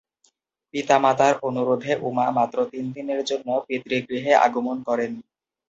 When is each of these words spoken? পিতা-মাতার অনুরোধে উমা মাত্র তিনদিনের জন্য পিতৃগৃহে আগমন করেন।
পিতা-মাতার 0.73 1.33
অনুরোধে 1.47 1.91
উমা 2.01 2.27
মাত্র 2.31 2.57
তিনদিনের 2.71 3.21
জন্য 3.23 3.47
পিতৃগৃহে 3.67 4.33
আগমন 4.45 4.77
করেন। 4.87 5.11